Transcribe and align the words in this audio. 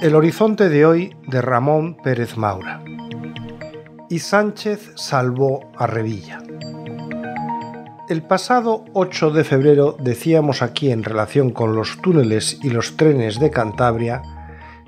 El 0.00 0.14
horizonte 0.14 0.70
de 0.70 0.86
hoy 0.86 1.14
de 1.26 1.42
Ramón 1.42 1.98
Pérez 2.02 2.38
Maura. 2.38 2.82
Y 4.08 4.20
Sánchez 4.20 4.92
salvó 4.94 5.70
a 5.76 5.86
Revilla. 5.86 6.38
El 8.08 8.22
pasado 8.22 8.86
8 8.94 9.30
de 9.32 9.44
febrero 9.44 9.96
decíamos 9.98 10.62
aquí 10.62 10.90
en 10.90 11.04
relación 11.04 11.50
con 11.50 11.74
los 11.74 12.00
túneles 12.00 12.58
y 12.62 12.70
los 12.70 12.96
trenes 12.96 13.38
de 13.38 13.50
Cantabria 13.50 14.22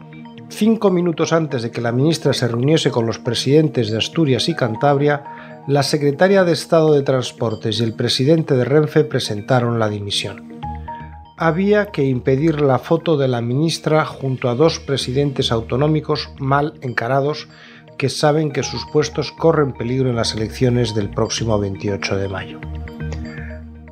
cinco 0.50 0.90
minutos 0.90 1.32
antes 1.32 1.62
de 1.62 1.70
que 1.70 1.80
la 1.80 1.92
ministra 1.92 2.34
se 2.34 2.46
reuniese 2.46 2.90
con 2.90 3.06
los 3.06 3.18
presidentes 3.18 3.90
de 3.90 3.96
Asturias 3.96 4.50
y 4.50 4.54
Cantabria, 4.54 5.24
la 5.66 5.82
secretaria 5.82 6.44
de 6.44 6.52
Estado 6.52 6.92
de 6.92 7.00
Transportes 7.00 7.80
y 7.80 7.84
el 7.84 7.94
presidente 7.94 8.54
de 8.54 8.66
Renfe 8.66 9.04
presentaron 9.04 9.78
la 9.78 9.88
dimisión. 9.88 10.51
Había 11.44 11.86
que 11.86 12.04
impedir 12.04 12.60
la 12.60 12.78
foto 12.78 13.16
de 13.16 13.26
la 13.26 13.40
ministra 13.40 14.04
junto 14.04 14.48
a 14.48 14.54
dos 14.54 14.78
presidentes 14.78 15.50
autonómicos 15.50 16.30
mal 16.38 16.74
encarados 16.82 17.48
que 17.98 18.10
saben 18.10 18.52
que 18.52 18.62
sus 18.62 18.86
puestos 18.92 19.32
corren 19.32 19.72
peligro 19.72 20.08
en 20.08 20.14
las 20.14 20.36
elecciones 20.36 20.94
del 20.94 21.10
próximo 21.10 21.58
28 21.58 22.16
de 22.16 22.28
mayo. 22.28 22.60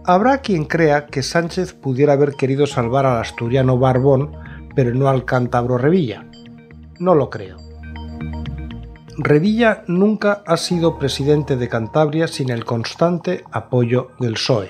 Habrá 0.05 0.38
quien 0.43 0.65
crea 0.65 1.06
que 1.06 1.25
Sánchez 1.25 1.72
pudiera 1.75 2.12
haber 2.12 2.34
querido 2.37 2.69
salvar 2.69 3.05
al 3.05 3.19
asturiano 3.19 3.77
Barbón, 3.77 4.31
pero 4.77 4.94
no 4.94 5.09
al 5.09 5.25
cántabro 5.25 5.77
Revilla. 5.77 6.25
No 7.00 7.17
lo 7.17 7.31
creo. 7.31 7.56
Revilla 9.19 9.82
nunca 9.88 10.44
ha 10.47 10.56
sido 10.56 11.00
presidente 11.00 11.56
de 11.56 11.69
Cantabria 11.69 12.28
sin 12.28 12.50
el 12.50 12.65
constante 12.65 13.43
apoyo 13.50 14.12
del 14.21 14.34
PSOE. 14.34 14.69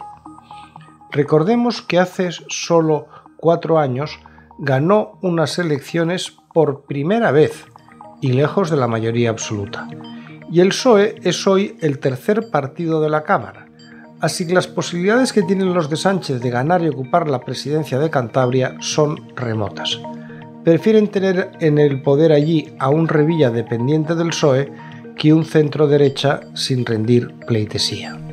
Recordemos 1.12 1.82
que 1.82 1.98
hace 1.98 2.30
solo 2.48 3.08
cuatro 3.36 3.78
años 3.78 4.18
ganó 4.58 5.18
unas 5.22 5.58
elecciones 5.58 6.36
por 6.52 6.82
primera 6.82 7.32
vez 7.32 7.64
y 8.20 8.32
lejos 8.32 8.70
de 8.70 8.76
la 8.76 8.86
mayoría 8.86 9.30
absoluta. 9.30 9.88
Y 10.52 10.60
el 10.60 10.68
PSOE 10.68 11.16
es 11.22 11.46
hoy 11.46 11.76
el 11.80 11.98
tercer 11.98 12.50
partido 12.50 13.00
de 13.00 13.08
la 13.08 13.22
Cámara, 13.22 13.66
así 14.20 14.46
que 14.46 14.54
las 14.54 14.66
posibilidades 14.66 15.32
que 15.32 15.42
tienen 15.42 15.72
los 15.72 15.88
de 15.88 15.96
Sánchez 15.96 16.40
de 16.40 16.50
ganar 16.50 16.82
y 16.82 16.88
ocupar 16.88 17.28
la 17.28 17.40
presidencia 17.40 17.98
de 17.98 18.10
Cantabria 18.10 18.76
son 18.80 19.34
remotas. 19.34 19.98
Prefieren 20.64 21.08
tener 21.08 21.52
en 21.60 21.78
el 21.78 22.02
poder 22.02 22.32
allí 22.32 22.74
a 22.78 22.90
un 22.90 23.08
Revilla 23.08 23.50
dependiente 23.50 24.14
del 24.14 24.28
PSOE 24.28 24.70
que 25.16 25.32
un 25.32 25.44
centro 25.44 25.88
derecha 25.88 26.40
sin 26.54 26.84
rendir 26.84 27.34
pleitesía. 27.46 28.29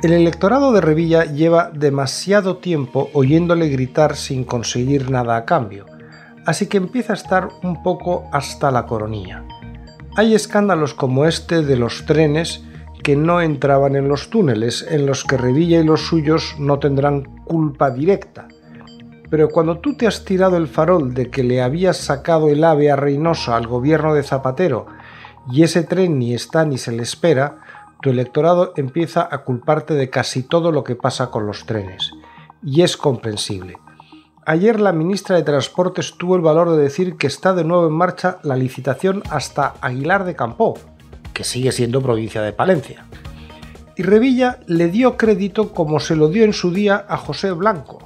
El 0.00 0.12
electorado 0.12 0.70
de 0.70 0.80
Revilla 0.80 1.24
lleva 1.24 1.72
demasiado 1.74 2.58
tiempo 2.58 3.10
oyéndole 3.14 3.68
gritar 3.68 4.14
sin 4.14 4.44
conseguir 4.44 5.10
nada 5.10 5.36
a 5.36 5.44
cambio, 5.44 5.86
así 6.46 6.68
que 6.68 6.76
empieza 6.76 7.14
a 7.14 7.16
estar 7.16 7.48
un 7.64 7.82
poco 7.82 8.28
hasta 8.32 8.70
la 8.70 8.86
coronilla. 8.86 9.42
Hay 10.16 10.36
escándalos 10.36 10.94
como 10.94 11.24
este 11.24 11.62
de 11.62 11.74
los 11.74 12.06
trenes 12.06 12.62
que 13.02 13.16
no 13.16 13.40
entraban 13.40 13.96
en 13.96 14.06
los 14.06 14.30
túneles, 14.30 14.86
en 14.88 15.04
los 15.04 15.24
que 15.24 15.36
Revilla 15.36 15.80
y 15.80 15.84
los 15.84 16.06
suyos 16.06 16.54
no 16.60 16.78
tendrán 16.78 17.24
culpa 17.44 17.90
directa. 17.90 18.46
Pero 19.30 19.48
cuando 19.48 19.78
tú 19.78 19.96
te 19.96 20.06
has 20.06 20.24
tirado 20.24 20.58
el 20.58 20.68
farol 20.68 21.12
de 21.12 21.28
que 21.28 21.42
le 21.42 21.60
habías 21.60 21.96
sacado 21.96 22.50
el 22.50 22.62
ave 22.62 22.92
a 22.92 22.96
Reynosa 22.96 23.56
al 23.56 23.66
gobierno 23.66 24.14
de 24.14 24.22
Zapatero 24.22 24.86
y 25.50 25.64
ese 25.64 25.82
tren 25.82 26.20
ni 26.20 26.34
está 26.34 26.64
ni 26.64 26.78
se 26.78 26.92
le 26.92 27.02
espera, 27.02 27.62
tu 28.00 28.10
electorado 28.10 28.72
empieza 28.76 29.28
a 29.30 29.38
culparte 29.38 29.94
de 29.94 30.10
casi 30.10 30.42
todo 30.42 30.72
lo 30.72 30.84
que 30.84 30.94
pasa 30.94 31.30
con 31.30 31.46
los 31.46 31.66
trenes. 31.66 32.12
Y 32.62 32.82
es 32.82 32.96
comprensible. 32.96 33.76
Ayer 34.46 34.80
la 34.80 34.92
ministra 34.92 35.36
de 35.36 35.42
Transportes 35.42 36.14
tuvo 36.16 36.36
el 36.36 36.42
valor 36.42 36.70
de 36.70 36.82
decir 36.82 37.16
que 37.16 37.26
está 37.26 37.52
de 37.52 37.64
nuevo 37.64 37.86
en 37.86 37.92
marcha 37.92 38.38
la 38.42 38.56
licitación 38.56 39.22
hasta 39.30 39.74
Aguilar 39.80 40.24
de 40.24 40.36
Campó, 40.36 40.78
que 41.34 41.44
sigue 41.44 41.72
siendo 41.72 42.00
provincia 42.00 42.40
de 42.40 42.52
Palencia. 42.52 43.04
Y 43.96 44.04
Revilla 44.04 44.60
le 44.66 44.88
dio 44.88 45.16
crédito 45.16 45.72
como 45.72 46.00
se 46.00 46.16
lo 46.16 46.28
dio 46.28 46.44
en 46.44 46.52
su 46.52 46.70
día 46.70 47.04
a 47.08 47.16
José 47.16 47.50
Blanco. 47.52 47.98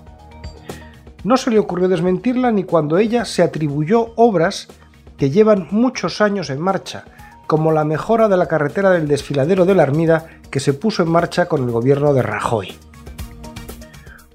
No 1.22 1.36
se 1.36 1.50
le 1.50 1.58
ocurrió 1.58 1.88
desmentirla 1.88 2.50
ni 2.50 2.64
cuando 2.64 2.98
ella 2.98 3.24
se 3.24 3.42
atribuyó 3.42 4.12
obras 4.16 4.68
que 5.16 5.30
llevan 5.30 5.68
muchos 5.70 6.20
años 6.20 6.50
en 6.50 6.60
marcha, 6.60 7.04
como 7.52 7.70
la 7.70 7.84
mejora 7.84 8.28
de 8.28 8.38
la 8.38 8.48
carretera 8.48 8.92
del 8.92 9.06
desfiladero 9.06 9.66
de 9.66 9.74
la 9.74 9.82
Armida 9.82 10.40
que 10.50 10.58
se 10.58 10.72
puso 10.72 11.02
en 11.02 11.10
marcha 11.10 11.48
con 11.48 11.62
el 11.64 11.70
gobierno 11.70 12.14
de 12.14 12.22
Rajoy. 12.22 12.74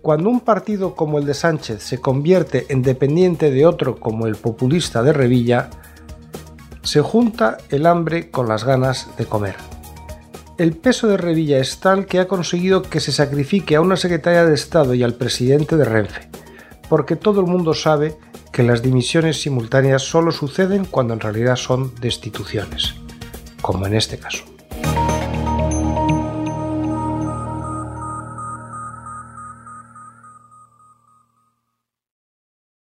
Cuando 0.04 0.30
un 0.30 0.42
partido 0.42 0.94
como 0.94 1.18
el 1.18 1.26
de 1.26 1.34
Sánchez 1.34 1.82
se 1.82 2.00
convierte 2.00 2.68
en 2.70 2.84
dependiente 2.84 3.50
de 3.50 3.66
otro 3.66 4.00
como 4.00 4.28
el 4.28 4.36
populista 4.36 5.02
de 5.02 5.14
Revilla, 5.14 5.72
se 6.84 7.02
junta 7.02 7.58
el 7.70 7.88
hambre 7.88 8.30
con 8.30 8.48
las 8.48 8.64
ganas 8.64 9.10
de 9.18 9.26
comer. 9.26 9.56
El 10.60 10.78
peso 10.78 11.08
de 11.08 11.18
Revilla 11.18 11.58
es 11.58 11.80
tal 11.80 12.06
que 12.06 12.20
ha 12.20 12.28
conseguido 12.28 12.84
que 12.84 13.00
se 13.00 13.12
sacrifique 13.12 13.76
a 13.76 13.82
una 13.82 13.98
secretaria 13.98 14.46
de 14.46 14.54
Estado 14.54 14.94
y 14.94 15.02
al 15.02 15.16
presidente 15.16 15.76
de 15.76 15.86
Renfe, 15.86 16.30
porque 16.88 17.16
todo 17.16 17.42
el 17.42 17.48
mundo 17.48 17.74
sabe 17.74 18.16
que 18.52 18.62
las 18.62 18.84
dimisiones 18.84 19.42
simultáneas 19.42 20.04
solo 20.04 20.32
suceden 20.32 20.86
cuando 20.86 21.16
en 21.16 21.20
realidad 21.20 21.56
son 21.56 21.96
destituciones, 22.00 22.94
como 23.68 23.86
en 23.86 23.96
este 23.96 24.18
caso. 24.18 24.46